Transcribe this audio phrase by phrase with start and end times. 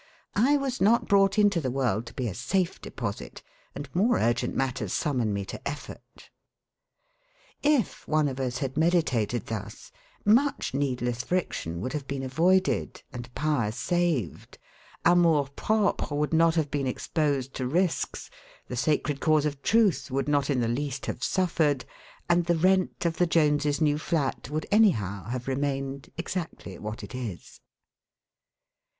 [0.39, 3.43] I was not brought into the world to be a safe deposit,
[3.75, 6.31] and more urgent matters summon me to effort.'
[7.61, 9.91] If one of us had meditated thus,
[10.25, 14.57] much needless friction would have been avoided and power saved;
[15.05, 18.31] amour propre would not have been exposed to risks;
[18.69, 21.85] the sacred cause of truth would not in the least have suffered;
[22.27, 27.13] and the rent of the Joneses' new flat would anyhow have remained exactly what it
[27.13, 27.59] is.